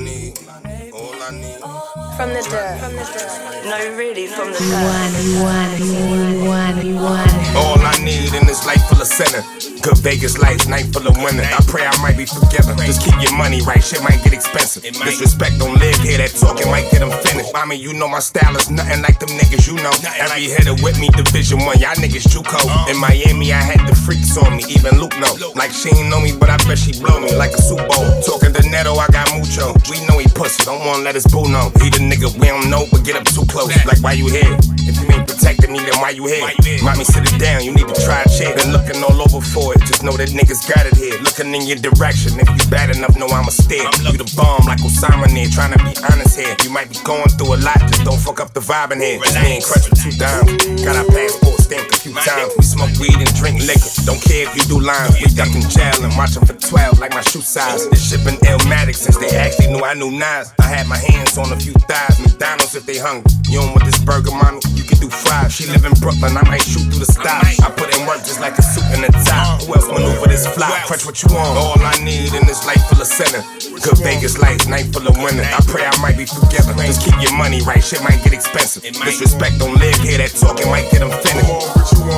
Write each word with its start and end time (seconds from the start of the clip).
need, 0.00 0.38
all 0.92 1.22
I 1.22 1.30
need. 1.32 1.89
From 2.20 2.36
the 2.36 2.44
dirt, 2.52 2.76
from 2.76 2.92
the 2.92 3.04
dirt. 3.16 3.64
No, 3.64 3.96
really, 3.96 4.26
from 4.26 4.52
the 4.52 4.60
one. 4.60 5.10
All 7.56 7.80
I 7.80 7.96
need 8.04 8.34
in 8.36 8.44
this 8.44 8.66
life 8.66 8.84
full 8.92 9.00
of 9.00 9.08
sinner. 9.08 9.40
Good 9.80 9.96
Vegas 10.04 10.36
lights, 10.36 10.68
night 10.68 10.92
full 10.92 11.08
of 11.08 11.16
winter. 11.16 11.48
I 11.48 11.64
pray 11.64 11.88
I 11.88 11.96
might 12.04 12.20
be 12.20 12.26
forgiven. 12.28 12.76
Just 12.84 13.00
keep 13.00 13.16
your 13.24 13.32
money 13.32 13.64
right, 13.64 13.82
shit 13.82 14.04
might 14.04 14.20
get 14.22 14.34
expensive. 14.34 14.84
Disrespect 14.84 15.56
don't 15.56 15.80
live 15.80 15.96
here, 16.04 16.20
that 16.20 16.36
talking 16.36 16.68
might 16.68 16.92
get 16.92 17.00
them 17.00 17.08
finished. 17.24 17.56
I 17.56 17.64
mean, 17.64 17.80
you 17.80 17.96
know 17.96 18.08
my 18.08 18.20
style 18.20 18.52
is 18.56 18.68
nothing 18.68 19.00
like 19.00 19.18
them 19.18 19.32
niggas, 19.40 19.64
you 19.64 19.80
know. 19.80 19.92
Every 20.20 20.44
hitter 20.44 20.76
with 20.84 21.00
me, 21.00 21.08
Division 21.16 21.64
One, 21.64 21.80
y'all 21.80 21.96
niggas 21.96 22.28
Juco. 22.28 22.60
In 22.92 23.00
Miami, 23.00 23.56
I 23.56 23.64
had 23.64 23.80
the 23.88 23.96
freaks 23.96 24.36
on 24.36 24.60
me, 24.60 24.64
even 24.68 25.00
Luke 25.00 25.16
know. 25.16 25.32
Like 25.56 25.72
she 25.72 25.88
ain't 25.88 26.12
know 26.12 26.20
me, 26.20 26.36
but 26.36 26.52
I 26.52 26.60
bet 26.68 26.76
she 26.76 26.92
blow 27.00 27.16
me 27.16 27.32
like 27.32 27.56
a 27.56 27.62
Super 27.64 27.88
Bowl. 27.88 28.04
Talking 28.20 28.52
to 28.52 28.62
Neto, 28.68 28.92
I 29.00 29.08
got 29.08 29.32
mucho. 29.32 29.72
We 29.88 30.04
know 30.04 30.20
he 30.20 30.28
pussy, 30.40 30.64
don't 30.64 30.80
wanna 30.86 31.04
let 31.04 31.14
his 31.14 31.28
boo 31.28 31.44
know. 31.52 31.68
He 31.84 31.92
the 31.92 32.00
nigga 32.00 32.32
we 32.40 32.48
don't 32.48 32.72
know, 32.72 32.88
but 32.88 33.04
get 33.04 33.14
up 33.20 33.28
too 33.28 33.44
close. 33.44 33.68
Like 33.84 34.00
why 34.00 34.16
you 34.16 34.32
here? 34.32 34.56
If 34.88 34.96
you 34.96 35.06
ain't 35.12 35.28
protecting 35.28 35.72
me, 35.72 35.84
then 35.84 36.00
why 36.00 36.16
you 36.16 36.24
here? 36.24 36.40
Mommy, 36.80 37.04
sit 37.04 37.28
it 37.28 37.36
down, 37.36 37.60
you 37.62 37.76
need 37.76 37.86
to 37.86 37.98
try 38.00 38.24
a 38.24 38.28
chick. 38.32 38.56
Been 38.56 38.72
looking 38.72 38.96
all 39.04 39.20
over 39.20 39.44
for 39.44 39.76
it, 39.76 39.84
just 39.84 40.02
know 40.02 40.16
that 40.16 40.32
niggas 40.32 40.64
got 40.64 40.88
it 40.88 40.96
here. 40.96 41.20
Looking 41.20 41.52
in 41.52 41.68
your 41.68 41.76
direction, 41.76 42.40
if 42.40 42.48
you 42.48 42.64
bad 42.72 42.88
enough, 42.96 43.14
know 43.20 43.28
I'ma 43.28 43.52
steer. 43.52 43.84
You 44.08 44.16
the 44.16 44.28
bomb 44.32 44.64
like 44.64 44.80
Osama 44.80 45.28
near, 45.28 45.52
trying 45.52 45.76
to 45.76 45.80
be 45.84 45.92
honest 46.08 46.40
here. 46.40 46.56
You 46.64 46.70
might 46.72 46.88
be 46.88 46.96
going 47.04 47.28
through 47.36 47.54
a 47.54 47.58
lot, 47.60 47.78
just 47.92 48.04
don't 48.08 48.18
fuck 48.18 48.40
up 48.40 48.56
the 48.56 48.60
vibe 48.60 48.96
in 48.96 49.00
here. 49.00 49.18
Just 49.20 49.36
me 49.44 49.60
and 49.60 49.64
Crutch 49.64 49.84
with 49.90 50.00
two 50.00 50.14
dimes. 50.16 50.56
Got 50.80 50.96
our 50.96 51.04
passport 51.12 51.59
stamped 51.70 51.94
a 51.94 52.00
few 52.00 52.14
times. 52.14 52.52
We 52.58 52.64
smoke 52.64 52.90
weed 52.98 53.14
and 53.14 53.32
drink 53.38 53.62
liquor. 53.62 53.90
Don't 54.04 54.20
care 54.20 54.48
if 54.48 54.52
you 54.58 54.64
do 54.66 54.80
lines. 54.80 55.14
We 55.22 55.30
duck 55.38 55.54
in 55.54 55.62
jail 55.70 56.02
and 56.02 56.10
watch 56.18 56.36
'em 56.36 56.44
for 56.44 56.54
12 56.54 56.98
like 56.98 57.14
my 57.14 57.22
shoe 57.22 57.42
size. 57.42 57.88
This 57.90 58.02
shit 58.10 58.24
been 58.24 58.38
Illmatic 58.50 58.96
since 58.96 59.16
they 59.16 59.30
actually 59.38 59.68
knew 59.68 59.82
I 59.84 59.94
knew 59.94 60.10
Nas. 60.10 60.50
I 60.58 60.66
had 60.66 60.86
my 60.88 60.98
hands 60.98 61.38
on 61.38 61.52
a 61.52 61.56
few 61.56 61.74
thighs. 61.88 62.18
McDonald's 62.18 62.74
if 62.74 62.86
they 62.86 62.98
hungry. 62.98 63.30
You 63.48 63.60
don't 63.60 63.70
want 63.74 63.86
burger, 64.10 64.34
mommy? 64.34 64.58
You 64.74 64.82
can 64.82 64.98
do 64.98 65.06
fries. 65.06 65.54
She 65.54 65.70
live 65.70 65.86
in 65.86 65.94
Brooklyn, 66.02 66.34
I 66.34 66.42
might 66.50 66.66
shoot 66.66 66.82
through 66.90 67.06
the 67.06 67.06
stars. 67.06 67.62
I 67.62 67.70
put 67.70 67.94
in 67.94 68.02
work 68.10 68.26
just 68.26 68.42
like 68.42 68.58
a 68.58 68.62
suit 68.62 68.82
and 68.90 69.06
a 69.06 69.10
tie. 69.22 69.62
Who 69.62 69.78
else 69.78 69.86
maneuver 69.86 70.26
this 70.26 70.50
fly? 70.50 70.82
Crutch 70.90 71.06
what 71.06 71.22
you 71.22 71.30
want. 71.30 71.54
All 71.54 71.78
I 71.78 71.94
need 72.02 72.34
in 72.34 72.42
this 72.50 72.66
life 72.66 72.82
full 72.90 72.98
of 72.98 73.06
sinner. 73.06 73.46
Good 73.78 74.02
Vegas 74.02 74.34
lights, 74.42 74.66
night 74.66 74.90
full 74.90 75.06
of 75.06 75.14
winter. 75.22 75.46
I 75.46 75.62
pray 75.70 75.86
I 75.86 75.94
might 76.02 76.18
be 76.18 76.26
forgiven. 76.26 76.74
Just 76.82 77.06
keep 77.06 77.14
your 77.22 77.32
money 77.38 77.62
right, 77.62 77.78
shit 77.78 78.02
might 78.02 78.18
get 78.26 78.34
expensive. 78.34 78.82
Disrespect 78.82 79.62
don't 79.62 79.78
live 79.78 79.96
here, 80.02 80.18
that 80.18 80.34
talking 80.34 80.66
might 80.66 80.90
get 80.90 81.06
them 81.06 81.14
finished. 81.22 81.70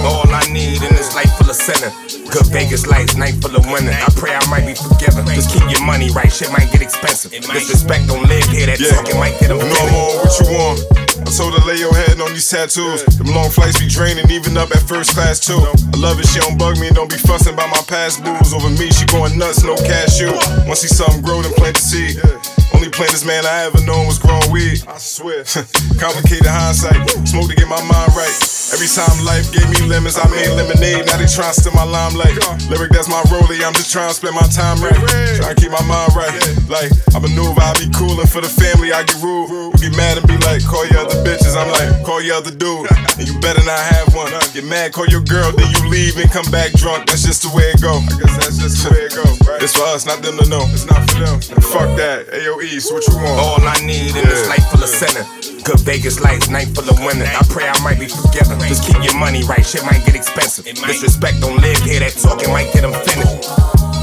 All 0.09 0.25
I 0.33 0.49
need 0.49 0.81
in 0.81 0.97
this 0.97 1.13
life 1.13 1.29
full 1.37 1.53
of 1.53 1.57
sinner. 1.61 1.93
Good 2.33 2.49
Vegas 2.49 2.89
lights, 2.89 3.21
night 3.21 3.37
full 3.45 3.53
of 3.53 3.69
winter. 3.69 3.93
I 3.93 4.09
pray 4.17 4.33
I 4.33 4.41
might 4.49 4.65
be 4.65 4.73
forgiven. 4.73 5.29
Just 5.37 5.53
keep 5.53 5.69
your 5.69 5.85
money 5.85 6.09
right, 6.17 6.33
shit 6.33 6.49
might 6.57 6.73
get 6.73 6.81
expensive. 6.81 7.37
Disrespect 7.37 8.09
don't 8.09 8.25
live 8.25 8.49
here, 8.49 8.65
that 8.65 8.81
Yeah. 8.81 8.97
talking 8.97 9.21
might 9.21 9.37
get 9.39 9.53
them 9.53 9.61
No 9.61 9.83
more, 9.93 10.25
what 10.25 10.33
you 10.41 10.47
want? 10.57 11.02
I 11.23 11.31
told 11.31 11.55
her 11.55 11.65
lay 11.67 11.79
your 11.79 11.95
head 11.95 12.21
on 12.21 12.33
these 12.35 12.49
tattoos. 12.49 13.05
Them 13.17 13.29
long 13.35 13.51
flights 13.51 13.79
be 13.81 13.89
draining, 13.89 14.31
even 14.31 14.57
up 14.57 14.71
at 14.71 14.83
first 14.83 15.15
class 15.15 15.39
too. 15.39 15.59
I 15.59 15.97
love 15.97 16.19
it, 16.19 16.27
she 16.27 16.41
don't 16.41 16.59
bug 16.59 16.79
me, 16.79 16.91
don't 16.91 17.11
be 17.11 17.17
fussing 17.17 17.55
about 17.55 17.71
my 17.71 17.83
past 17.87 18.23
blues. 18.23 18.53
Over 18.53 18.71
me, 18.71 18.91
she 18.91 19.07
going 19.07 19.39
nuts, 19.39 19.63
no 19.63 19.77
cashew. 19.77 20.33
Once 20.67 20.81
see 20.81 20.89
something 20.89 21.23
grow, 21.23 21.41
then 21.43 21.55
plant 21.55 21.77
the 21.77 21.83
seed. 21.83 22.42
Only 22.75 22.89
plainest 22.89 23.27
man 23.27 23.45
I 23.47 23.65
ever 23.65 23.81
known 23.85 24.07
was 24.07 24.19
growing 24.19 24.51
weed. 24.51 24.83
I 24.89 24.99
swear. 24.99 25.45
Complicated 26.01 26.49
hindsight, 26.49 26.99
smoke 27.29 27.49
to 27.49 27.57
get 27.57 27.69
my 27.69 27.81
mind 27.85 28.11
right. 28.17 28.37
Every 28.73 28.89
time 28.89 29.13
life 29.29 29.53
gave 29.53 29.69
me 29.69 29.85
lemons, 29.85 30.17
I 30.17 30.25
made 30.33 30.49
lemonade. 30.57 31.05
Now 31.07 31.21
they 31.21 31.29
tryna 31.29 31.53
steal 31.53 31.77
my 31.77 31.85
limelight. 31.85 32.41
Lyric, 32.73 32.91
that's 32.93 33.09
my 33.09 33.21
rollie, 33.29 33.61
I'm 33.61 33.77
just 33.77 33.93
trying 33.93 34.09
to 34.09 34.17
spend 34.17 34.35
my 34.35 34.49
time 34.49 34.81
right. 34.81 34.97
Trying 35.37 35.55
to 35.55 35.59
keep 35.61 35.71
my 35.71 35.85
mind 35.85 36.17
right. 36.17 36.33
Like, 36.73 36.91
I 37.13 37.21
maneuver, 37.21 37.61
I 37.61 37.77
be 37.77 37.93
coolin' 37.93 38.27
for 38.27 38.41
the 38.41 38.49
family, 38.49 38.93
I 38.93 39.05
get 39.05 39.21
rude. 39.21 39.77
You 39.77 39.91
get 39.91 39.97
mad 39.97 40.17
and 40.17 40.27
be 40.27 40.39
like, 40.41 40.65
call 40.65 40.89
your 40.89 41.05
other 41.05 41.21
bitches. 41.21 41.53
I'm 41.53 41.69
like, 41.69 42.05
call 42.05 42.23
your 42.23 42.37
other 42.41 42.55
dude. 42.55 42.89
And 43.19 43.29
you 43.29 43.37
better 43.41 43.63
not 43.65 43.83
have 43.93 44.15
one. 44.15 44.33
Get 44.55 44.65
mad, 44.65 44.93
call 44.93 45.07
your 45.07 45.23
girl, 45.23 45.53
then 45.53 45.69
you 45.71 45.89
leave 45.89 46.17
and 46.17 46.31
come 46.31 46.49
back 46.51 46.73
drunk. 46.73 47.07
That's 47.07 47.23
just 47.23 47.43
the 47.45 47.53
way 47.57 47.73
it 47.73 47.81
go. 47.81 48.01
I 48.01 48.13
guess 48.21 48.37
that's 48.41 48.59
just 48.59 48.85
the 48.85 48.91
way 48.93 49.02
for 49.83 49.95
us, 49.95 50.07
not 50.07 50.23
them 50.23 50.39
to 50.39 50.47
know. 50.49 50.63
It's 50.71 50.87
not 50.87 51.03
for 51.11 51.19
them. 51.19 51.35
And 51.35 51.65
fuck 51.75 51.91
that. 51.99 52.31
AOE, 52.31 52.79
so 52.79 52.95
what 52.95 53.07
you 53.09 53.17
want? 53.19 53.39
All 53.43 53.63
I 53.67 53.79
need 53.83 54.15
in 54.15 54.25
this 54.25 54.47
life 54.47 54.63
full 54.71 54.83
of 54.83 54.89
sinner. 54.89 55.27
Good 55.67 55.81
Vegas 55.83 56.21
lights, 56.21 56.49
night 56.49 56.71
full 56.75 56.87
of 56.87 56.99
winter. 57.03 57.27
I 57.27 57.43
pray 57.51 57.67
I 57.67 57.75
might 57.83 57.99
be 57.99 58.07
forgiven. 58.07 58.59
Just 58.71 58.87
keep 58.87 58.99
your 59.03 59.19
money 59.19 59.43
right, 59.45 59.65
shit 59.67 59.83
might 59.85 60.05
get 60.07 60.15
expensive. 60.15 60.65
Disrespect 60.67 61.41
don't 61.41 61.59
live 61.61 61.79
here, 61.83 62.01
that 62.01 62.15
talking 62.15 62.51
might 62.51 62.71
get 62.73 62.83
them 62.83 62.95
finished. 62.95 63.51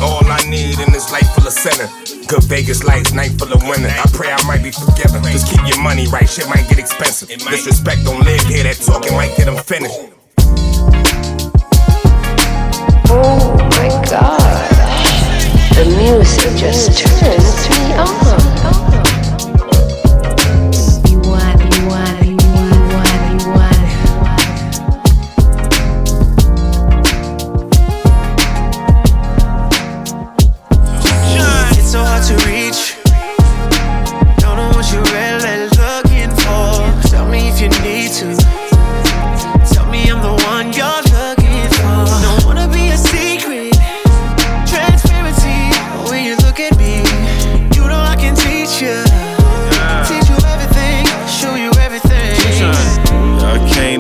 All 0.03 0.23
I 0.27 0.39
need 0.47 0.79
in 0.79 0.91
this 0.91 1.11
life 1.11 1.27
full 1.35 1.47
of 1.47 1.55
sinner. 1.55 1.87
Good 2.27 2.43
Vegas 2.45 2.83
lights, 2.83 3.11
night 3.13 3.39
full 3.39 3.51
of 3.51 3.63
winter. 3.63 3.91
I 3.91 4.07
pray 4.11 4.31
I 4.31 4.39
might 4.47 4.63
be 4.63 4.71
forgiven. 4.71 5.23
Just 5.31 5.47
keep 5.47 5.63
your 5.67 5.79
money 5.79 6.07
right, 6.07 6.27
shit 6.27 6.47
might 6.47 6.67
get 6.67 6.79
expensive. 6.79 7.29
Disrespect 7.29 8.03
don't 8.03 8.23
live 8.23 8.43
here, 8.47 8.63
that 8.63 8.79
talking 8.83 9.15
might 9.15 9.35
get 9.35 9.45
them 9.47 9.59
finished. 9.63 10.11
Oh 13.11 13.55
my 13.75 13.87
god. 14.09 14.78
The 15.79 15.85
music 15.85 16.57
just 16.57 17.07
turns 17.21 17.69
me 17.69 17.93
on. 17.93 18.48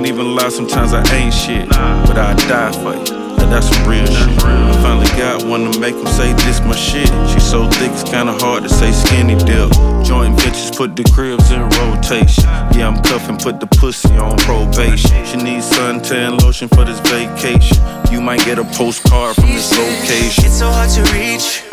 Even 0.09 0.35
lie, 0.35 0.49
sometimes 0.49 0.91
I 0.91 1.03
ain't 1.13 1.33
shit. 1.33 1.69
But 1.69 2.17
I 2.17 2.33
die 2.49 2.71
for 2.81 2.97
you. 2.97 3.19
Now 3.37 3.49
that's 3.49 3.69
some 3.69 3.87
real 3.87 4.05
shit. 4.05 4.43
I 4.43 4.73
finally 4.81 5.07
got 5.17 5.45
one 5.45 5.71
to 5.71 5.79
make 5.79 5.95
them 5.95 6.07
say 6.07 6.33
this 6.33 6.59
my 6.61 6.75
shit. 6.75 7.07
She 7.29 7.39
so 7.39 7.69
thick, 7.69 7.91
it's 7.91 8.03
kinda 8.03 8.33
hard 8.41 8.63
to 8.63 8.69
say 8.69 8.91
skinny 8.91 9.35
dip. 9.35 9.69
Joint 10.03 10.35
bitches 10.39 10.75
put 10.75 10.95
the 10.95 11.03
cribs 11.13 11.51
in 11.51 11.61
rotation. 11.61 12.43
Yeah, 12.73 12.87
I'm 12.89 12.97
cuffing, 13.03 13.37
put 13.37 13.59
the 13.59 13.67
pussy 13.67 14.17
on 14.17 14.35
probation. 14.39 15.25
She 15.25 15.37
needs 15.37 15.69
suntan 15.69 16.41
lotion 16.41 16.67
for 16.69 16.83
this 16.85 16.99
vacation. 17.01 17.77
You 18.11 18.19
might 18.19 18.43
get 18.45 18.57
a 18.57 18.63
postcard 18.63 19.35
from 19.35 19.49
this 19.49 19.71
location. 19.77 20.45
It's 20.45 20.57
so 20.57 20.71
hard 20.71 20.89
to 20.97 21.03
reach. 21.13 21.63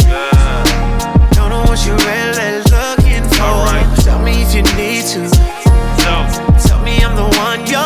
Don't 1.32 1.50
know 1.50 1.64
what 1.64 1.80
you're 1.86 1.97
really 2.04 2.60
looking 2.68 3.24
for. 3.32 4.04
Tell 4.04 4.20
me 4.20 4.42
if 4.44 4.54
you 4.54 4.62
need 4.76 5.04
to. 5.16 5.24
Tell 6.68 6.80
me 6.84 7.03
I'm 7.03 7.16
the 7.16 7.28
one 7.38 7.66
you're 7.66 7.85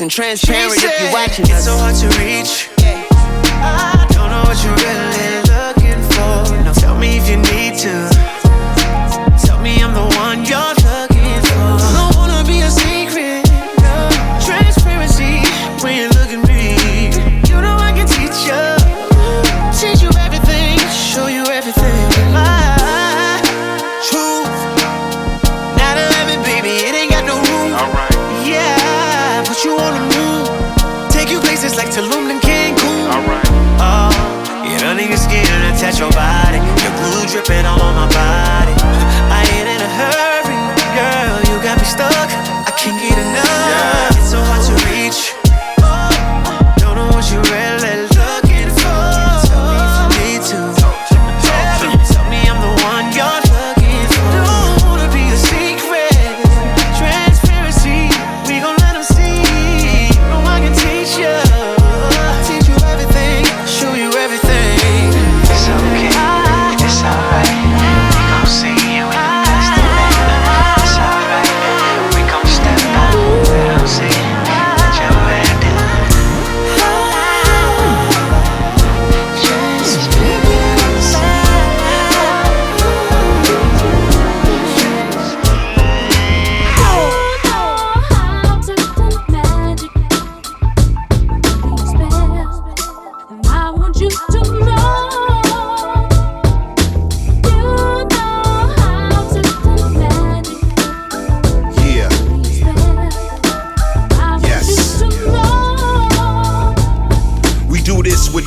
and 0.00 0.10
transparent 0.10 0.72
if 0.76 1.00
you're 1.00 1.12
watching 1.12 1.44
us. 1.46 1.50
It's 1.50 1.64
so 1.64 1.76
hard 1.76 1.94
to 1.96 2.08
reach. 2.18 2.67
All 37.48 37.64
on 37.64 37.77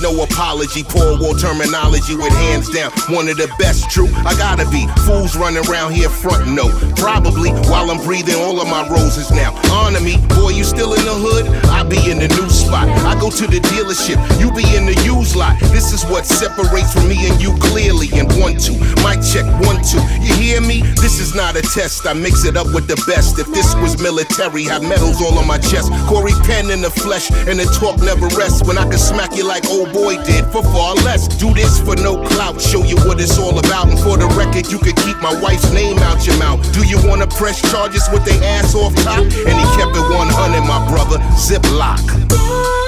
no 0.02 0.24
apology. 0.24 0.84
Paul 0.84 1.20
Wall 1.22 1.34
Termanology 1.34 2.18
with 2.18 2.34
hands 2.50 2.70
down. 2.70 2.92
One 3.10 3.30
of 3.30 3.38
the 3.38 3.48
best, 3.58 3.90
true. 3.90 4.10
I 4.26 4.34
gotta 4.36 4.68
be. 4.70 4.88
Fools 5.06 5.38
running 5.38 5.64
around 5.70 5.94
here 5.94 6.10
frontin' 6.10 6.56
no. 6.56 6.70
Probably 6.98 7.52
while 7.70 7.92
I'm 7.92 8.02
breathing 8.04 8.36
all 8.36 8.60
of 8.60 8.68
my 8.68 8.88
roses 8.90 9.32
now. 9.32 9.54
Honor 9.72 10.02
me, 10.02 10.18
boy, 10.36 10.50
you 10.50 10.64
still 10.64 10.94
in 10.94 11.06
the 11.06 11.14
hood? 11.14 11.48
I 11.70 11.84
be 11.84 12.10
in 12.10 12.20
the 12.20 12.28
new 12.28 12.50
spot. 12.50 12.90
I 13.06 13.20
go 13.20 13.30
to 13.30 13.46
the 13.48 13.60
dealership, 13.72 14.18
you 14.42 14.52
be 14.52 14.66
in 14.76 14.86
the 14.86 14.98
used 15.06 15.36
lot. 15.36 15.60
This 15.72 15.94
is 15.94 16.04
what 16.06 16.26
separates 16.26 16.94
from 16.94 17.08
me 17.08 17.30
and 17.30 17.42
you 17.42 17.56
clearly. 17.62 18.10
And 18.18 18.28
one, 18.42 18.58
two, 18.58 18.78
mic 19.06 19.22
check, 19.22 19.46
one, 19.62 19.80
two. 19.86 20.02
You 20.20 20.34
hear 20.36 20.62
me? 20.62 20.82
This 20.98 21.20
is 21.20 21.36
not 21.36 21.56
a 21.56 21.62
test. 21.62 22.06
I 22.08 22.14
mix 22.14 22.44
it 22.46 22.58
up 22.58 22.74
with 22.74 22.88
the 22.88 22.98
best. 23.06 23.38
If 23.40 23.48
this 23.54 23.76
was 23.76 24.02
military, 24.02 24.70
I 24.70 24.80
medals 24.80 25.22
all 25.22 25.38
on 25.38 25.48
my 25.48 25.58
chest. 25.60 25.94
Corey 26.10 26.34
Penn 26.44 26.72
in 26.72 26.82
the 26.82 26.90
flesh, 26.90 27.30
and 27.48 27.60
the 27.60 27.66
talk 27.78 28.00
never 28.02 28.28
rests. 28.36 28.66
When 28.66 28.78
I 28.78 28.84
can 28.90 28.98
smack 29.00 29.36
you 29.36 29.46
like 29.46 29.70
old 29.70 29.91
boy 29.92 30.16
did 30.24 30.46
for 30.52 30.64
far 30.64 30.96
less. 30.96 31.28
Do 31.28 31.54
this 31.54 31.80
for 31.80 31.96
no 31.96 32.22
clout, 32.24 32.60
show 32.60 32.84
you 32.84 32.98
what 33.08 33.20
it's 33.20 33.38
all 33.38 33.58
about. 33.58 33.90
And 33.90 34.00
for 34.00 34.18
the 34.18 34.28
record, 34.38 34.72
you 34.72 34.80
can 34.80 34.96
keep 34.96 35.18
my 35.22 35.34
wife's 35.42 35.72
name 35.72 36.00
out 36.00 36.26
your 36.26 36.38
mouth. 36.38 36.60
Do 36.74 36.86
you 36.86 36.98
wanna 37.08 37.28
press 37.28 37.62
charges 37.72 38.08
with 38.12 38.26
they 38.26 38.40
ass 38.46 38.76
off 38.76 38.96
top? 39.04 39.20
And 39.20 39.56
he 39.60 39.66
kept 39.78 39.96
it 39.96 40.06
100, 40.08 40.62
my 40.62 40.80
brother. 40.90 41.18
Ziploc. 41.36 42.81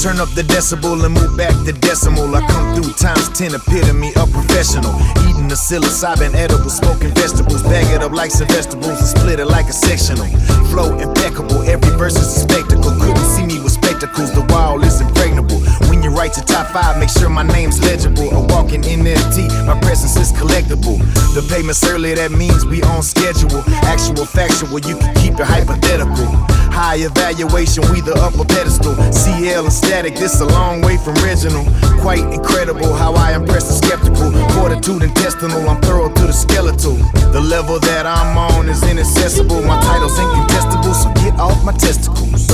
Turn 0.00 0.16
up 0.16 0.32
the 0.32 0.40
decibel 0.40 1.04
and 1.04 1.12
move 1.12 1.36
back 1.36 1.52
the 1.68 1.76
decimal. 1.76 2.34
I 2.34 2.40
come 2.48 2.72
through 2.72 2.96
times 2.96 3.28
10 3.36 3.52
epitome 3.52 4.16
of 4.16 4.32
professional. 4.32 4.96
Eating 5.28 5.44
the 5.44 5.60
psilocybin 5.60 6.32
edible, 6.32 6.72
smoking 6.72 7.12
vegetables. 7.12 7.62
Bag 7.68 7.84
it 7.92 8.00
up 8.00 8.12
like 8.12 8.30
some 8.30 8.48
vegetables 8.48 8.96
and 8.96 9.04
split 9.04 9.40
it 9.40 9.44
like 9.44 9.68
a 9.68 9.76
sectional. 9.76 10.24
Flow 10.72 10.96
impeccable, 10.96 11.68
every 11.68 11.92
verse 12.00 12.16
is 12.16 12.32
a 12.32 12.40
spectacle. 12.48 12.96
Couldn't 12.96 13.28
see 13.28 13.44
me 13.44 13.60
with 13.60 13.76
spectacles, 13.76 14.32
the 14.32 14.40
wall 14.48 14.80
is 14.80 15.04
impregnable. 15.04 15.60
When 16.00 16.10
you 16.10 16.16
write 16.16 16.34
your 16.34 16.46
top 16.46 16.68
five, 16.68 16.96
make 16.96 17.10
sure 17.10 17.28
my 17.28 17.42
name's 17.42 17.78
legible. 17.84 18.32
A 18.32 18.40
walking 18.40 18.80
NFT, 18.80 19.66
my 19.66 19.78
presence 19.80 20.16
is 20.16 20.32
collectible. 20.32 20.96
The 21.36 21.44
payment's 21.52 21.84
early, 21.84 22.14
that 22.14 22.32
means 22.32 22.64
we 22.64 22.80
on 22.84 23.02
schedule. 23.02 23.60
Actual 23.84 24.24
factual, 24.24 24.80
you 24.80 24.96
can 24.96 25.14
keep 25.16 25.34
it 25.34 25.44
hypothetical. 25.44 26.24
High 26.72 27.04
evaluation, 27.04 27.84
we 27.92 28.00
the 28.00 28.16
upper 28.16 28.48
pedestal. 28.48 28.96
CL 29.12 29.68
and 29.68 29.72
static, 29.72 30.16
this 30.16 30.40
a 30.40 30.46
long 30.46 30.80
way 30.80 30.96
from 30.96 31.20
original. 31.20 31.68
Quite 32.00 32.24
incredible 32.32 32.94
how 32.94 33.12
I 33.12 33.36
impress 33.36 33.68
the 33.68 33.76
skeptical. 33.76 34.32
Fortitude 34.56 35.02
intestinal, 35.02 35.68
I'm 35.68 35.82
thorough 35.82 36.08
to 36.08 36.24
the 36.24 36.32
skeletal. 36.32 36.96
The 37.28 37.44
level 37.44 37.78
that 37.78 38.06
I'm 38.06 38.38
on 38.38 38.70
is 38.70 38.82
inaccessible. 38.88 39.60
My 39.68 39.78
title's 39.82 40.16
incontestable, 40.16 40.94
so 40.96 41.12
get 41.20 41.38
off 41.38 41.62
my 41.62 41.76
testicles. 41.76 42.48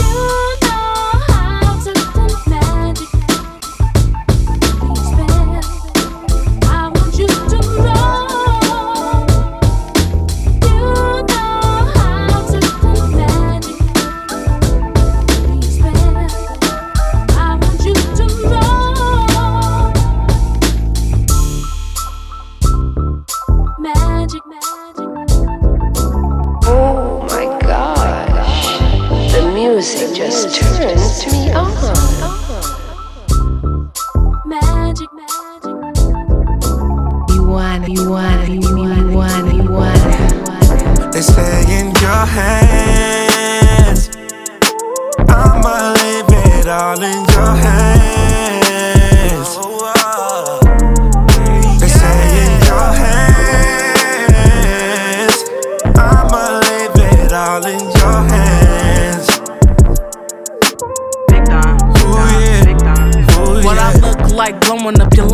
All 57.56 57.66
in 57.66 57.78
your 57.78 58.22
hands. 58.28 58.55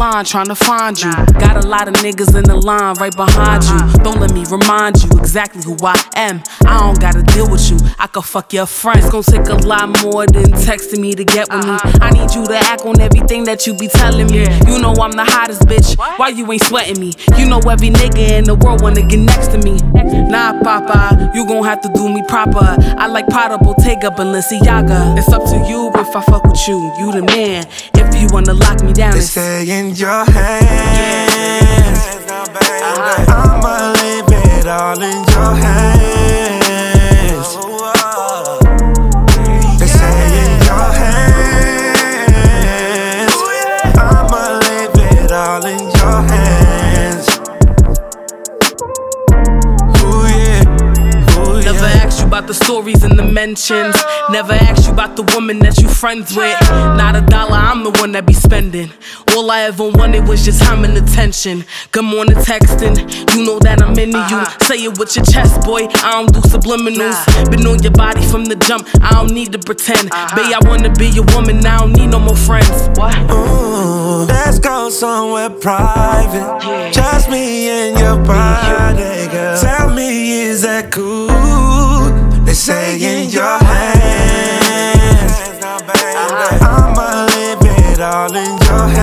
Blowing 0.02 0.14
up 0.14 0.22
line, 0.22 0.24
trying 0.24 0.46
to 0.46 0.54
find 0.54 1.00
you. 1.00 1.10
Got 1.38 1.64
a 1.64 1.66
lot 1.66 1.88
of 1.88 1.94
niggas 1.94 2.34
in 2.36 2.44
the 2.44 2.56
line 2.56 2.94
right 2.96 3.14
behind 3.14 3.64
you. 3.64 4.02
Don't 4.02 4.20
let 4.20 4.32
me 4.32 4.44
remind 4.50 5.02
you 5.02 5.10
exactly 5.18 5.62
who 5.62 5.76
I 5.82 5.96
am. 6.16 6.42
I 6.66 6.78
don't 6.80 7.00
gotta 7.00 7.22
deal 7.22 7.48
with 7.50 7.70
you. 7.70 7.78
I 7.98 8.06
could 8.06 8.24
fuck 8.24 8.52
your 8.52 8.66
friends. 8.66 9.04
It's 9.04 9.10
gonna 9.10 9.24
take 9.24 9.48
a 9.48 9.66
lot 9.66 9.88
more 10.02 10.26
than 10.26 10.50
texting 10.66 11.00
me 11.00 11.14
to 11.14 11.24
get 11.24 11.48
with 11.50 11.64
me. 11.64 11.70
Uh-huh. 11.70 11.98
I 12.00 12.10
need 12.10 12.34
you 12.34 12.44
to 12.46 12.56
act 12.56 12.82
on 12.82 13.00
everything 13.00 13.44
that 13.44 13.66
you 13.66 13.74
be 13.74 13.88
telling 13.88 14.26
me. 14.26 14.42
You 14.66 14.78
know 14.80 14.94
I'm 14.94 15.12
the 15.12 15.24
hottest 15.24 15.62
bitch. 15.62 15.96
Why 16.18 16.28
you 16.28 16.50
ain't 16.50 16.62
sweating 16.64 17.00
me? 17.00 17.14
You 17.38 17.48
know 17.48 17.60
every 17.60 17.90
nigga 17.90 18.38
in 18.38 18.44
the 18.44 18.54
world 18.54 18.82
wanna 18.82 19.02
get 19.02 19.20
next 19.20 19.48
to 19.52 19.58
me. 19.58 19.78
Nah, 20.32 20.60
Papa, 20.62 21.30
you 21.34 21.46
gon' 21.46 21.64
have 21.64 21.80
to 21.82 21.90
do 21.94 22.08
me 22.08 22.22
proper. 22.28 22.76
I 22.98 23.06
like 23.06 23.26
Prada, 23.28 23.58
Bottega, 23.58 24.10
Balenciaga. 24.10 25.16
It's 25.18 25.32
up 25.32 25.44
to 25.44 25.56
you 25.68 25.90
if 25.94 26.16
I 26.16 26.22
fuck 26.22 26.44
with 26.44 26.68
you. 26.68 26.78
You 26.98 27.12
the 27.12 27.22
man. 27.22 27.66
If 27.94 28.20
you 28.20 28.28
wanna 28.32 28.54
lock 28.54 28.82
me 28.82 28.92
down, 28.92 29.12
They 29.12 29.18
it's 29.18 29.36
your 29.98 30.24
hands. 30.24 31.98
I'ma 33.28 33.92
leave 33.92 34.24
it 34.28 34.66
all 34.66 35.02
in 35.02 35.24
your 35.24 35.54
hands. 35.54 36.51
The 52.52 52.64
stories 52.64 53.02
and 53.02 53.18
the 53.18 53.22
mentions. 53.22 53.96
Never 54.30 54.52
asked 54.52 54.86
you 54.86 54.92
about 54.92 55.16
the 55.16 55.22
woman 55.34 55.58
that 55.60 55.78
you 55.78 55.88
friends 55.88 56.36
with. 56.36 56.60
Not 57.00 57.16
a 57.16 57.22
dollar, 57.22 57.56
I'm 57.56 57.82
the 57.82 57.90
one 57.90 58.12
that 58.12 58.26
be 58.26 58.34
spending. 58.34 58.90
All 59.34 59.50
I 59.50 59.62
ever 59.62 59.88
wanted 59.88 60.28
was 60.28 60.44
just 60.44 60.60
time 60.60 60.84
and 60.84 60.96
attention. 60.96 61.64
Good 61.92 62.04
morning, 62.04 62.36
texting. 62.36 62.96
You 63.34 63.46
know 63.46 63.58
that 63.60 63.80
I'm 63.80 63.98
into 63.98 64.18
you. 64.18 64.40
Uh-huh. 64.44 64.66
Say 64.66 64.84
it 64.84 64.98
with 64.98 65.16
your 65.16 65.24
chest, 65.24 65.62
boy. 65.62 65.86
I 66.04 66.12
don't 66.12 66.32
do 66.32 66.40
subliminals. 66.40 67.16
Been 67.50 67.66
on 67.66 67.82
your 67.82 67.92
body 67.92 68.22
from 68.26 68.44
the 68.44 68.56
jump. 68.56 68.86
I 69.00 69.10
don't 69.12 69.32
need 69.32 69.52
to 69.52 69.58
pretend. 69.58 70.12
Uh-huh. 70.12 70.36
Babe, 70.36 70.52
I 70.52 70.68
wanna 70.68 70.92
be 70.92 71.08
your 71.08 71.24
woman. 71.32 71.64
I 71.64 71.78
don't 71.78 71.92
need 71.94 72.08
no 72.08 72.18
more 72.18 72.36
friends. 72.36 72.90
What? 72.98 73.16
Ooh, 73.30 74.26
let's 74.28 74.58
go 74.58 74.90
somewhere 74.90 75.48
private. 75.48 76.92
Just 76.92 77.30
me 77.30 77.70
and 77.70 77.98
your 77.98 78.18
body, 78.18 79.32
girl. 79.32 79.58
Tell 79.58 79.88
me, 79.94 80.42
is 80.42 80.62
that 80.62 80.92
cool? 80.92 81.31
They 82.52 82.56
say 82.56 82.96
in 82.96 83.30
your 83.30 83.58
hands. 83.64 85.32
I'ma 86.60 87.24
leave 87.32 87.56
it 87.62 87.98
all 87.98 88.36
in 88.36 88.44
your 88.44 88.88
hands. 88.88 89.01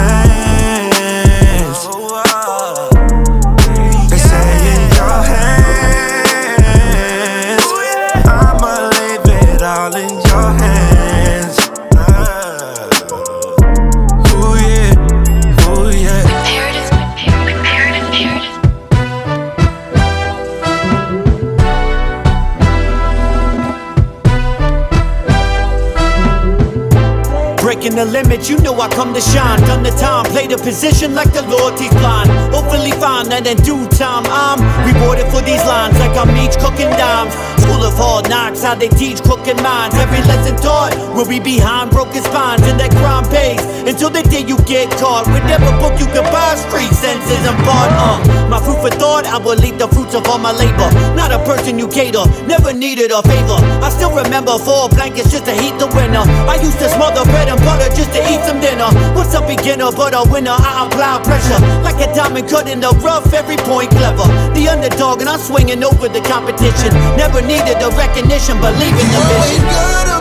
I 28.79 28.87
come 28.87 29.13
to 29.13 29.19
shine. 29.19 29.59
Done 29.61 29.83
the 29.83 29.91
time, 29.91 30.18
the 30.49 30.57
position 30.57 31.13
like 31.13 31.29
the 31.31 31.45
loyalty's 31.45 31.93
blind. 32.01 32.25
Hopefully 32.49 32.89
find 32.97 33.29
that 33.29 33.45
in 33.45 33.53
due 33.61 33.85
time 33.93 34.25
I'm 34.33 34.57
rewarded 34.81 35.29
for 35.29 35.45
these 35.45 35.61
lines 35.69 35.93
like 36.01 36.17
I'm 36.17 36.33
each 36.41 36.57
cooking 36.57 36.89
dimes. 36.97 37.37
School 37.61 37.85
of 37.85 37.93
hard 37.93 38.25
knocks, 38.33 38.65
how 38.65 38.73
they 38.73 38.89
teach 38.89 39.21
cooking 39.21 39.61
minds. 39.61 39.93
Every 40.01 40.25
lesson 40.25 40.57
taught 40.57 40.97
will 41.13 41.29
be 41.29 41.37
behind 41.37 41.93
broken 41.93 42.25
spines, 42.25 42.65
and 42.65 42.81
that 42.81 42.89
crime 42.97 43.29
pays 43.29 43.61
until 43.85 44.09
the 44.09 44.25
day 44.25 44.41
you 44.41 44.57
get 44.65 44.89
caught. 44.97 45.29
With 45.29 45.45
every 45.45 45.69
book 45.77 45.93
you 46.01 46.09
can 46.09 46.25
buy, 46.33 46.57
street 46.57 46.89
senses 46.97 47.45
and 47.45 47.57
part. 47.61 47.93
Uh, 47.93 48.17
my 48.49 48.57
food 48.57 48.81
for 48.81 48.89
thought, 48.89 49.29
I 49.29 49.37
will 49.37 49.53
the 49.53 49.85
fruits 49.93 50.17
of 50.17 50.25
all 50.25 50.41
my 50.41 50.49
labor. 50.49 50.89
Not 51.13 51.29
a 51.29 51.37
person 51.45 51.77
you 51.77 51.85
cater, 51.87 52.25
never 52.49 52.73
needed 52.73 53.13
a 53.13 53.21
favor. 53.21 53.61
I 53.85 53.93
still 53.93 54.09
remember 54.17 54.57
four 54.57 54.89
blankets 54.89 55.29
just 55.29 55.45
to 55.45 55.53
heat 55.53 55.77
the 55.77 55.85
winter. 55.93 56.25
I 56.49 56.57
used 56.57 56.81
to 56.81 56.89
smother 56.89 57.21
bread 57.29 57.53
and 57.53 57.61
butter 57.61 57.93
just 57.93 58.09
to 58.17 58.21
eat 58.33 58.41
some 58.49 58.57
dinner. 58.57 58.89
What's 59.13 59.37
a 59.37 59.45
beginner 59.45 59.93
but 59.93 60.17
a 60.17 60.25
winner? 60.25 60.38
I 60.47 60.87
apply 60.87 61.19
pressure 61.23 61.59
like 61.83 61.99
a 61.99 62.13
diamond 62.13 62.47
cut 62.49 62.69
in 62.69 62.79
the 62.79 62.91
rough. 63.03 63.33
Every 63.33 63.57
point 63.57 63.91
clever. 63.91 64.27
The 64.53 64.69
underdog 64.69 65.21
and 65.21 65.29
I'm 65.29 65.39
swinging 65.39 65.83
over 65.83 66.07
the 66.07 66.21
competition. 66.21 66.93
Never 67.17 67.41
needed 67.41 67.79
the 67.79 67.91
recognition, 67.97 68.59
believe 68.61 68.95
in 68.95 69.09
the 69.11 69.21
vision. 69.33 70.18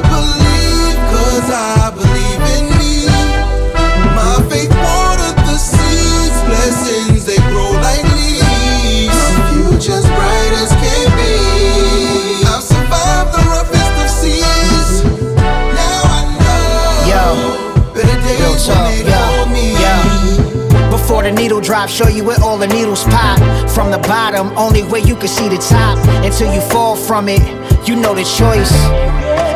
Drop, 21.78 21.88
show 21.88 22.08
you 22.08 22.24
where 22.24 22.40
all 22.42 22.58
the 22.58 22.66
needles 22.66 23.04
pop. 23.04 23.38
From 23.70 23.90
the 23.90 23.98
bottom, 23.98 24.48
only 24.56 24.82
way 24.82 25.00
you 25.00 25.14
can 25.14 25.28
see 25.28 25.48
the 25.48 25.58
top. 25.58 25.96
Until 26.24 26.52
you 26.52 26.60
fall 26.60 26.96
from 26.96 27.28
it, 27.28 27.42
you 27.86 27.94
know 27.94 28.14
the 28.14 28.24
choice. 28.24 28.72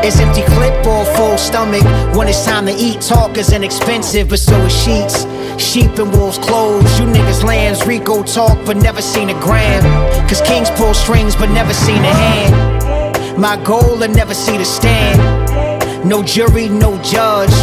It's 0.05 0.19
empty 0.21 0.43
clip 0.43 0.87
or 0.87 1.05
full 1.17 1.39
stomach. 1.39 1.83
When 2.17 2.29
it's 2.29 2.45
time 2.45 2.67
to 2.67 2.73
eat, 2.73 3.01
talk 3.01 3.37
is 3.39 3.53
inexpensive, 3.53 4.29
but 4.29 4.39
so 4.39 4.57
is 4.63 4.73
sheets. 4.73 5.27
Sheep 5.63 5.99
and 5.99 6.13
wolves 6.13 6.39
clothes. 6.39 6.99
You 6.99 7.07
niggas 7.07 7.43
lambs, 7.45 7.85
Rico 7.87 8.23
talk, 8.23 8.59
but 8.67 8.77
never 8.77 9.03
seen 9.03 9.31
a 9.31 9.39
gram. 9.41 9.83
Cause 10.29 10.41
kings 10.43 10.71
pull 10.71 10.95
strings, 10.95 11.35
but 11.35 11.51
never 11.51 11.75
seen 11.75 12.03
a 12.05 12.15
hand. 12.23 13.41
My 13.41 13.57
goal, 13.65 14.03
I 14.03 14.07
never 14.07 14.35
see 14.35 14.57
the 14.59 14.65
stand. 14.65 15.19
No 16.09 16.23
jury, 16.23 16.69
no 16.69 17.01
judge. 17.03 17.55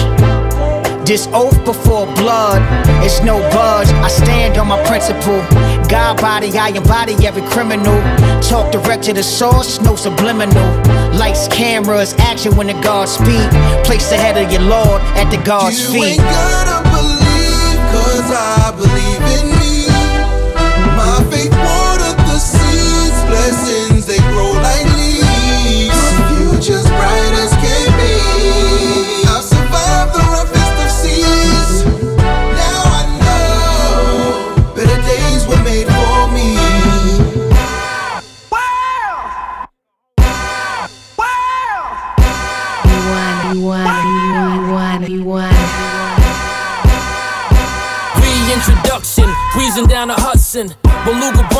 This 1.10 1.28
oath 1.34 1.58
before 1.66 2.06
blood, 2.14 2.62
it's 3.04 3.24
no 3.24 3.40
budge. 3.50 3.88
I 3.88 4.10
stand 4.10 4.60
on 4.60 4.68
my 4.68 4.78
principle. 4.86 5.42
God 5.90 6.22
body, 6.22 6.56
I 6.56 6.70
embody 6.70 7.16
every 7.26 7.42
criminal. 7.50 8.00
Talk 8.44 8.72
direct 8.72 9.06
to 9.06 9.14
the 9.14 9.24
source, 9.24 9.82
no 9.82 9.96
subliminal. 9.96 10.70
Lights, 11.18 11.48
cameras, 11.48 12.14
action 12.20 12.56
when 12.56 12.68
the 12.68 12.80
gods 12.84 13.14
speak. 13.14 13.50
Place 13.86 14.08
the 14.12 14.18
head 14.18 14.38
of 14.38 14.52
your 14.52 14.62
Lord 14.62 15.02
at 15.18 15.32
the 15.32 15.42
God's 15.44 15.82
You 15.82 15.94
feet. 15.94 16.04
ain't 16.12 16.22
gotta 16.22 16.88
believe, 16.92 17.80
cause 17.90 18.30
I 18.30 18.72
believe 18.78 19.54
in 19.54 19.59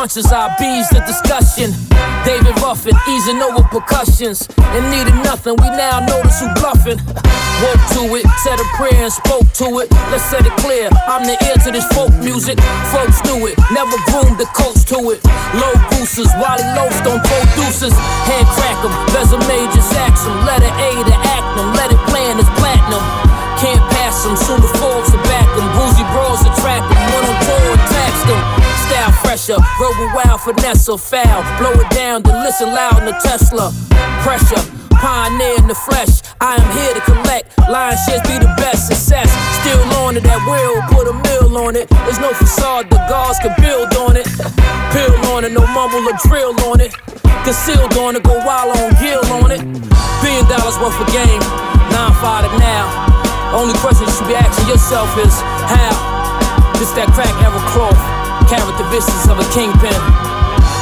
Bunches, 0.10 0.34
I 0.34 0.50
bees 0.58 0.90
the 0.90 1.06
discussion. 1.06 1.70
David 2.26 2.58
Ruffin, 2.66 2.98
easing 3.14 3.38
over 3.46 3.62
percussions. 3.70 4.42
And 4.74 4.82
needed 4.90 5.14
nothing, 5.22 5.54
we 5.62 5.70
now 5.78 6.02
notice 6.02 6.42
who 6.42 6.50
bluffing. 6.58 6.98
Woke 7.62 7.86
to 7.94 8.02
it, 8.18 8.26
said 8.42 8.58
a 8.58 8.66
prayer 8.74 9.06
and 9.06 9.14
spoke 9.14 9.46
to 9.62 9.86
it. 9.86 9.94
Let's 10.10 10.26
set 10.26 10.50
it 10.50 10.56
clear, 10.66 10.90
I'm 11.06 11.30
the 11.30 11.38
ear 11.46 11.62
to 11.62 11.70
this 11.70 11.86
folk 11.94 12.10
music. 12.26 12.58
Folks 12.90 13.22
do 13.22 13.38
it, 13.46 13.54
never 13.70 13.94
groomed 14.10 14.42
the 14.42 14.50
coach 14.58 14.82
to 14.90 14.98
it. 15.14 15.22
Low 15.54 15.78
gooses, 15.94 16.34
Wally 16.42 16.66
Loafs 16.74 16.98
don't 17.06 17.22
producers. 17.30 17.94
Hand 18.26 18.50
crack 18.58 18.82
'em, 18.82 18.94
resume 19.14 19.46
major 19.46 19.86
ax 20.02 20.26
'em. 20.26 20.34
Letter 20.42 20.74
A 20.74 20.90
to 21.06 21.16
act 21.38 21.54
'em, 21.54 21.70
let 21.78 21.94
it 21.94 22.02
plan 22.10 22.42
as 22.42 22.50
platinum. 22.58 23.04
Can't 23.62 23.86
pass 23.94 24.26
them, 24.26 24.34
soon 24.34 24.58
the 24.58 24.74
Forbes 24.82 25.14
to 25.14 25.22
back 25.30 25.46
them. 25.54 25.70
Bruisey 25.78 26.06
bros 26.10 26.42
attract 26.50 26.90
them, 26.90 26.98
when 27.14 27.30
on 27.30 27.38
tour 27.46 27.74
attacks 27.78 28.24
them. 28.26 28.69
Style 28.90 29.12
fresher, 29.22 29.58
roll 29.80 29.94
wild, 30.18 30.42
finesse 30.42 30.90
or 30.90 30.98
foul. 30.98 31.46
Blow 31.62 31.72
it 31.78 31.90
down, 31.92 32.24
then 32.24 32.44
listen 32.44 32.74
loud 32.74 32.98
in 33.00 33.06
the 33.06 33.16
Tesla. 33.22 33.72
Pressure, 34.26 34.66
pioneer 34.98 35.62
in 35.62 35.68
the 35.68 35.76
flesh. 35.76 36.26
I 36.42 36.58
am 36.58 36.66
here 36.74 36.94
to 36.98 37.02
collect. 37.06 37.54
Lion 37.70 37.96
shares 38.06 38.26
be 38.26 38.42
the 38.42 38.52
best 38.58 38.88
success. 38.88 39.30
Still 39.62 39.80
on 40.02 40.18
it, 40.18 40.24
that 40.24 40.42
will 40.42 40.82
put 40.90 41.06
a 41.06 41.14
mill 41.14 41.58
on 41.64 41.76
it. 41.76 41.88
There's 41.90 42.20
no 42.20 42.34
facade, 42.34 42.90
the 42.90 42.98
guards 43.06 43.38
can 43.40 43.54
build 43.62 43.94
on 43.94 44.18
it. 44.18 44.26
Pill 44.92 45.14
on 45.38 45.46
it, 45.46 45.54
no 45.54 45.62
mumble 45.70 46.02
or 46.10 46.18
drill 46.26 46.58
on 46.66 46.82
it. 46.82 46.92
Concealed 47.46 47.94
on 48.02 48.18
it, 48.18 48.24
go 48.24 48.36
wild 48.42 48.76
on 48.76 48.90
Gill 48.98 49.22
on 49.38 49.52
it. 49.54 49.62
Billion 50.20 50.46
dollars 50.50 50.76
worth 50.82 50.98
of 50.98 51.08
game, 51.14 51.40
nine 51.94 52.16
five 52.20 52.44
to 52.44 52.52
now. 52.58 52.90
Only 53.54 53.78
question 53.80 54.10
you 54.10 54.14
should 54.18 54.28
be 54.28 54.36
asking 54.36 54.68
yourself 54.68 55.14
is 55.22 55.34
how? 55.70 55.94
This 56.82 56.92
that 56.98 57.12
crack 57.14 57.32
Eric 57.44 57.64
Croft, 57.72 58.00
character 58.50 58.82
vicious 58.90 59.30
of 59.30 59.38
a 59.38 59.46
kingpin. 59.54 59.94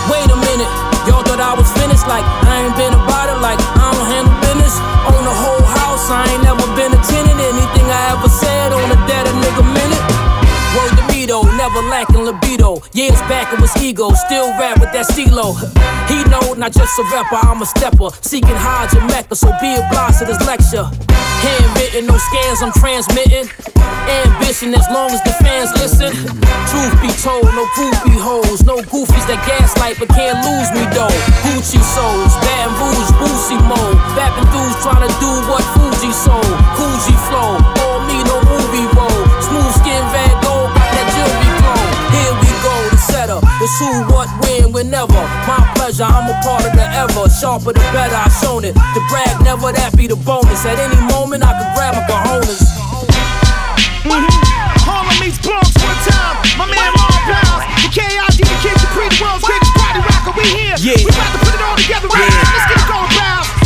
Wait 0.07 0.23
a 0.31 0.39
minute, 0.39 0.71
y'all 1.03 1.19
thought 1.27 1.43
I 1.43 1.51
was 1.51 1.67
finished? 1.75 2.07
Like 2.07 2.23
I 2.47 2.63
ain't 2.63 2.75
been 2.79 2.95
about 2.95 3.27
it, 3.27 3.43
like 3.43 3.59
I 3.59 3.91
don't 3.91 4.07
handle 4.07 4.31
business. 4.39 4.79
Own 5.11 5.19
the 5.27 5.35
whole 5.35 5.67
house, 5.67 6.07
I 6.07 6.23
ain't 6.31 6.47
never 6.47 6.63
been 6.79 6.95
a 6.95 7.01
tenant. 7.03 7.35
Anything 7.35 7.87
I 7.91 8.15
ever 8.15 8.31
said 8.31 8.71
on 8.71 8.87
the 8.87 8.95
dead 9.03 9.27
a 9.27 9.33
nigga 9.35 9.67
minute. 9.67 10.03
Word 10.79 10.95
to 10.95 11.03
me 11.11 11.27
though, 11.27 11.43
never 11.59 11.83
lacking 11.91 12.16
libido. 12.77 12.95
Years 12.95 13.19
back 13.21 13.53
it 13.53 13.59
was 13.59 13.75
ego, 13.81 14.09
still 14.13 14.49
rap 14.59 14.79
with 14.79 14.91
that 14.93 15.05
stilo. 15.05 15.53
He 16.07 16.23
know, 16.29 16.53
not 16.53 16.71
just 16.71 16.97
a 16.99 17.03
rapper, 17.03 17.35
I'm 17.35 17.61
a 17.61 17.65
stepper. 17.65 18.09
Seeking 18.21 18.55
Hajj 18.55 18.95
and 18.97 19.07
Mecca, 19.07 19.35
so 19.35 19.51
be 19.61 19.75
obliged 19.75 20.19
to 20.19 20.25
this 20.25 20.39
lecture. 20.45 20.85
Handwritten, 21.43 22.07
no 22.07 22.17
scans, 22.17 22.61
I'm 22.61 22.73
transmitting. 22.73 23.49
Ambition 24.07 24.73
as 24.73 24.87
long 24.89 25.11
as 25.11 25.21
the 25.23 25.33
fans 25.43 25.71
listen. 25.77 26.11
Truth 26.71 26.95
be 27.01 27.11
told, 27.21 27.45
no 27.53 27.65
groupie 27.75 28.17
hoes, 28.17 28.63
no 28.63 28.77
goofies 28.87 29.25
that 29.27 29.39
gaslight 29.45 29.99
but 29.99 30.09
can't 30.09 30.39
lose 30.47 30.69
me 30.73 30.83
though. 30.95 31.11
Gucci 31.43 31.79
souls, 31.79 32.33
Baton 32.41 32.71
Rouge, 32.79 33.11
Boosie 33.19 33.61
mode. 33.67 33.99
Bapping 34.15 34.47
dudes 34.49 34.77
trying 34.81 35.03
to 35.03 35.11
do 35.19 35.31
what 35.51 35.63
Fuji 35.75 36.11
sold. 36.15 36.55
Coogi 36.79 37.15
flow, 37.27 37.59
It's 43.67 43.83
who, 43.83 43.91
what, 44.15 44.31
when, 44.47 44.71
whenever. 44.71 45.11
My 45.43 45.59
pleasure, 45.75 46.07
I'm 46.07 46.23
a 46.31 46.39
part 46.39 46.63
of 46.63 46.71
the 46.71 46.87
ever. 46.87 47.27
Sharper 47.27 47.75
the 47.75 47.83
better, 47.91 48.15
I've 48.15 48.31
shown 48.39 48.63
it. 48.63 48.71
To 48.71 49.01
brag, 49.11 49.43
never 49.43 49.75
that 49.75 49.91
be 49.91 50.07
the 50.07 50.15
bonus. 50.15 50.63
At 50.63 50.79
any 50.79 50.95
moment, 51.11 51.43
I 51.43 51.51
can 51.51 51.67
grab 51.75 51.99
my 51.99 52.03
cojones. 52.07 52.63
Harlem 54.87 55.19
meets 55.19 55.35
Bronx 55.43 55.67
one 55.83 55.99
time. 56.07 56.39
My 56.55 56.63
man 56.71 56.95
Ron 56.95 57.11
Browz, 57.27 57.59
the 57.83 57.91
KID, 57.91 58.39
the 58.39 58.55
Kid 58.63 58.75
Capri, 58.79 59.11
the 59.11 59.19
world's 59.19 59.43
greatest 59.43 59.75
party 59.75 59.99
rocker. 59.99 60.31
We 60.39 60.47
here. 60.47 60.79
Yeah. 60.79 61.03
We 61.03 61.11
about 61.11 61.35
to 61.35 61.39
put 61.43 61.51
it 61.51 61.59
all 61.59 61.75
together 61.75 62.07
right 62.07 62.23
Yeah. 62.23 62.39
now. 62.39 62.55
Let's 62.55 62.71
get 62.71 62.79
it 62.79 62.87
going, 62.87 63.11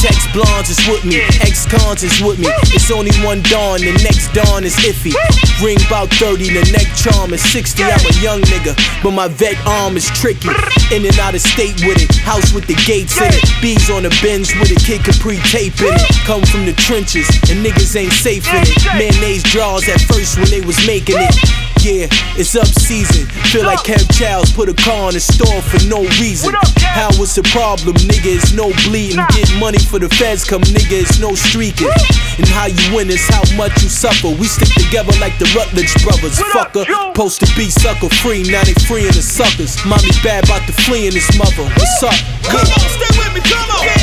Text 0.02 0.34
blondes 0.34 0.74
is 0.74 0.82
with 0.90 1.06
me, 1.06 1.22
ex 1.46 1.70
cons 1.70 2.02
is 2.02 2.26
with 2.26 2.40
me. 2.40 2.50
It's 2.74 2.90
only 2.90 3.14
one 3.22 3.44
dawn, 3.54 3.86
the 3.86 3.94
next 4.02 4.34
dawn 4.34 4.64
is 4.66 4.74
iffy. 4.82 5.14
Ring 5.62 5.78
about 5.86 6.10
30, 6.18 6.50
the 6.58 6.66
neck 6.74 6.90
charm 6.98 7.38
is 7.38 7.44
60. 7.54 7.84
I'm 7.84 8.02
a 8.02 8.14
young 8.18 8.42
nigga, 8.50 8.74
but 9.04 9.12
my 9.12 9.28
vet 9.28 9.54
arm 9.68 9.96
is 9.96 10.10
tricky. 10.18 10.50
In 10.90 11.06
and 11.06 11.14
out 11.20 11.36
of 11.36 11.42
state 11.42 11.78
with 11.86 12.02
it, 12.02 12.10
house 12.26 12.52
with 12.52 12.66
the 12.66 12.74
gates 12.90 13.22
in 13.22 13.30
it. 13.30 13.46
Bees 13.62 13.92
on 13.92 14.02
the 14.02 14.14
bins 14.26 14.50
with 14.58 14.74
a 14.74 14.80
kid 14.82 15.06
Capri 15.06 15.38
tape 15.54 15.78
in 15.86 15.94
it. 15.94 16.10
Come 16.26 16.42
from 16.50 16.66
the 16.66 16.74
trenches, 16.74 17.30
and 17.54 17.62
niggas 17.62 17.96
ain't 17.96 18.12
safe 18.12 18.50
in 18.50 18.66
it. 18.66 18.82
Mayonnaise 18.98 19.44
draws 19.44 19.88
at 19.88 20.02
first 20.02 20.40
when 20.40 20.50
they 20.50 20.66
was 20.66 20.82
making 20.88 21.22
it. 21.22 21.71
Yeah, 21.82 22.06
it's 22.38 22.54
up 22.56 22.70
season. 22.70 23.26
Feel 23.50 23.66
like 23.66 23.82
Kev 23.82 24.06
Childs 24.14 24.54
put 24.54 24.70
a 24.70 24.74
car 24.74 25.10
in 25.10 25.18
the 25.18 25.20
store 25.20 25.66
for 25.66 25.82
no 25.90 26.06
reason. 26.22 26.54
How 26.78 27.10
was 27.18 27.34
the 27.34 27.42
problem, 27.50 27.98
nigga? 28.06 28.38
It's 28.38 28.54
no 28.54 28.70
bleeding. 28.86 29.18
Get 29.34 29.50
money 29.58 29.82
for 29.82 29.98
the 29.98 30.06
feds, 30.06 30.46
come 30.46 30.62
nigga, 30.62 31.02
it's 31.02 31.18
no 31.18 31.34
streaking. 31.34 31.90
And 32.38 32.46
how 32.46 32.70
you 32.70 32.86
win 32.94 33.10
is 33.10 33.26
how 33.26 33.42
much 33.58 33.74
you 33.82 33.90
suffer. 33.90 34.30
We 34.30 34.46
stick 34.46 34.70
together 34.78 35.10
like 35.18 35.34
the 35.42 35.50
Rutledge 35.58 35.90
brothers, 36.06 36.38
fucker. 36.54 36.86
Supposed 36.86 37.42
to 37.42 37.50
be 37.58 37.74
sucker 37.74 38.14
free, 38.22 38.46
now 38.46 38.62
they 38.62 38.78
freeing 38.86 39.18
the 39.18 39.26
suckers. 39.26 39.74
Mommy 39.82 40.14
bad 40.22 40.46
about 40.46 40.62
to 40.70 40.74
flee 40.86 41.10
in 41.10 41.18
this 41.18 41.34
mother. 41.34 41.66
What's 41.66 42.04
up? 42.06 42.14
Come 42.46 42.62
on, 42.62 42.90
stay 42.94 43.10
with 43.18 43.34
me, 43.34 43.42
come 43.42 43.70
on. 43.74 43.82
Come 43.90 44.01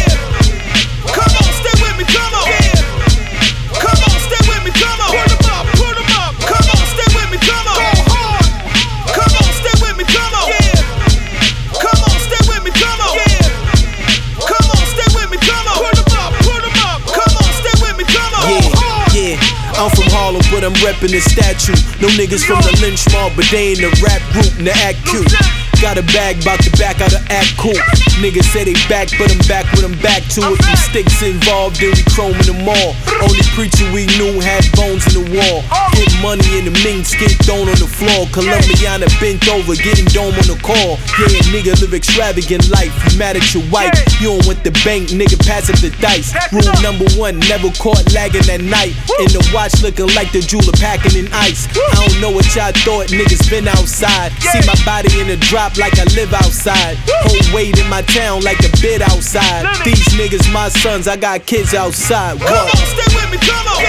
niggas 22.19 22.45
from 22.45 22.61
the 22.63 22.77
lynch 22.81 23.07
mob, 23.13 23.31
but 23.37 23.45
they 23.53 23.73
in 23.73 23.79
the 23.79 24.03
rap 24.03 24.21
group 24.33 24.53
and 24.59 24.67
the 24.67 24.73
act 24.73 24.99
cute. 25.07 25.58
Got 25.79 25.97
a 25.97 26.03
bag, 26.11 26.43
bout 26.45 26.59
to 26.67 26.71
back 26.75 26.99
out 27.01 27.15
the 27.15 27.23
act 27.31 27.55
cool. 27.55 27.79
Niggas 28.19 28.51
say 28.51 28.67
they 28.67 28.75
back, 28.91 29.15
but 29.15 29.31
I'm 29.31 29.39
back 29.47 29.63
with 29.79 29.87
them 29.87 29.95
back 30.03 30.27
to 30.35 30.43
it. 30.43 30.59
Some 30.59 30.81
sticks 30.91 31.23
involved, 31.23 31.79
then 31.79 31.95
we 31.95 32.03
chroming 32.11 32.43
them 32.51 32.67
all. 32.67 32.99
Only 33.23 33.47
preacher 33.55 33.87
we 33.95 34.11
knew 34.19 34.43
had 34.43 34.67
bones 34.75 35.07
in 35.15 35.23
the 35.23 35.39
wall. 35.39 35.63
Get 35.95 36.11
money 36.19 36.59
in 36.59 36.67
the 36.67 36.75
minks, 36.83 37.15
get 37.15 37.31
thrown 37.47 37.71
on 37.71 37.79
the 37.79 37.87
floor. 37.87 38.27
Colombiana 38.35 39.07
bent 39.23 39.47
over, 39.47 39.79
getting 39.79 40.11
dome 40.11 40.35
on 40.35 40.51
the 40.51 40.59
call. 40.67 40.99
Yeah, 41.15 41.47
nigga 41.55 41.79
live 41.79 41.95
extravagant 41.95 42.67
life. 42.75 42.91
You 43.07 43.15
mad 43.15 43.39
at 43.39 43.47
your 43.55 43.63
wife, 43.71 43.95
you 44.19 44.35
don't 44.35 44.43
want 44.51 44.67
the 44.67 44.75
bank, 44.83 45.15
nigga 45.15 45.39
pass 45.47 45.71
up 45.71 45.79
the 45.79 45.95
dice. 46.03 46.35
Rule 46.51 46.75
number 46.83 47.07
one, 47.15 47.39
never 47.47 47.71
caught 47.79 48.03
lagging 48.11 48.51
at 48.51 48.67
night. 48.67 48.99
In 49.23 49.31
the 49.31 49.47
watch 49.55 49.79
looking 49.79 50.11
like 50.19 50.35
the 50.35 50.43
jeweler 50.43 50.75
packing 50.83 51.15
in 51.15 51.31
ice. 51.31 51.71
I 51.71 52.03
don't 52.03 52.19
know 52.19 52.35
what 52.35 52.51
y'all 52.59 52.75
thought, 52.83 53.15
niggas 53.15 53.47
been 53.47 53.71
outside. 53.71 54.35
See 54.43 54.59
my 54.67 54.75
body 54.83 55.15
in 55.23 55.31
the 55.31 55.39
drop 55.47 55.68
like 55.77 55.99
I 55.99 56.05
live 56.15 56.33
outside. 56.33 56.97
Whole 57.07 57.55
weight 57.55 57.79
in 57.79 57.89
my 57.91 58.03
town 58.03 58.43
like 58.43 58.61
a 58.61 58.71
bid 58.81 59.03
outside. 59.03 59.67
These 59.85 60.09
niggas 60.15 60.51
my 60.53 60.69
sons, 60.69 61.09
I 61.09 61.17
got 61.17 61.45
kids 61.47 61.75
outside. 61.75 62.41
Come 62.41 62.55
on, 62.55 62.69
stay 62.69 63.09
with 63.15 63.31
me, 63.31 63.39
come 63.39 63.67
on. 63.67 63.83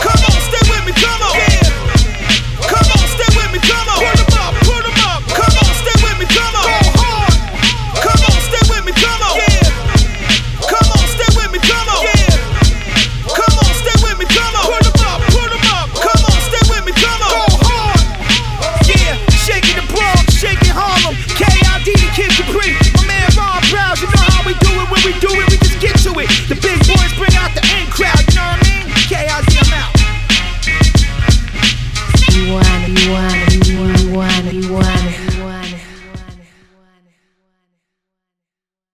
Come 0.00 0.24
on, 0.24 0.40
stay 0.48 0.70
with 0.70 0.86
me, 0.86 0.92
come 0.92 1.22
on. 1.22 1.55